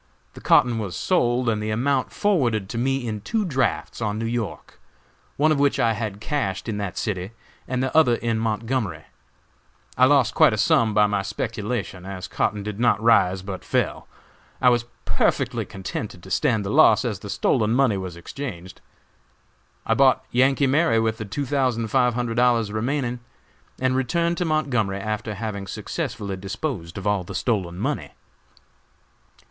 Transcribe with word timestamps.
The 0.33 0.41
cotton 0.41 0.79
was 0.79 0.95
sold 0.95 1.47
and 1.47 1.61
the 1.61 1.69
amount 1.69 2.11
forwarded 2.11 2.67
to 2.69 2.79
me 2.79 3.07
in 3.07 3.21
two 3.21 3.45
drafts 3.45 4.01
on 4.01 4.17
New 4.17 4.25
York, 4.25 4.79
one 5.37 5.51
of 5.51 5.59
which 5.59 5.79
I 5.79 5.93
had 5.93 6.19
cashed 6.19 6.67
in 6.67 6.77
that 6.79 6.97
city, 6.97 7.33
and 7.67 7.83
the 7.83 7.95
other 7.95 8.15
in 8.15 8.39
Montgomery. 8.39 9.03
I 9.95 10.05
lost 10.05 10.33
quite 10.33 10.53
a 10.53 10.57
sum 10.57 10.95
by 10.95 11.05
my 11.05 11.21
speculation, 11.21 12.03
as 12.07 12.27
cotton 12.27 12.63
did 12.63 12.79
not 12.79 12.99
rise, 12.99 13.43
but 13.43 13.63
fell. 13.63 14.07
I 14.59 14.69
was 14.69 14.85
perfectly 15.05 15.65
contented 15.67 16.23
to 16.23 16.31
stand 16.31 16.65
the 16.65 16.71
loss, 16.71 17.05
as 17.05 17.19
the 17.19 17.29
stolen 17.29 17.69
money 17.71 17.95
was 17.97 18.15
exchanged. 18.17 18.81
I 19.85 19.93
bought 19.93 20.25
"Yankee 20.31 20.65
Mary" 20.65 20.99
with 20.99 21.19
the 21.19 21.25
two 21.25 21.45
thousand 21.45 21.89
five 21.89 22.15
hundred 22.15 22.37
dollars 22.37 22.71
remaining, 22.71 23.19
and 23.79 23.95
returned 23.95 24.39
to 24.39 24.45
Montgomery, 24.45 24.97
after 24.99 25.35
having 25.35 25.67
successfully 25.67 26.37
disposed 26.37 26.97
of 26.97 27.05
all 27.05 27.23
the 27.23 27.35
stolen 27.35 27.77
money. 27.77 28.13